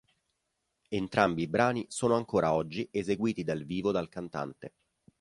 Entrambi 0.89 1.43
i 1.43 1.47
brani 1.47 1.85
sono 1.87 2.15
ancora 2.15 2.55
oggi 2.55 2.87
eseguiti 2.89 3.43
dal 3.43 3.65
vivo 3.65 3.91
dal 3.91 4.09
cantante. 4.09 4.73